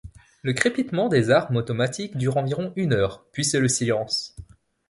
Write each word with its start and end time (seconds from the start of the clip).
Le 0.41 0.53
crépitement 0.53 1.09
des 1.09 1.29
armes 1.29 1.57
automatiques 1.57 2.17
dure 2.17 2.37
environ 2.37 2.73
une 2.75 2.93
heure, 2.93 3.23
puis 3.33 3.45
c’est 3.45 3.59
le 3.59 3.67
silence. 3.69 4.35